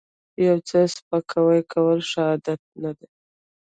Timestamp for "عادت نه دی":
2.29-3.07